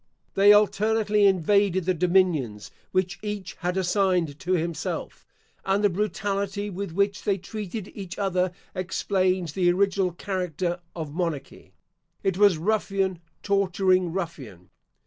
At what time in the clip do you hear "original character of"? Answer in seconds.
9.71-11.13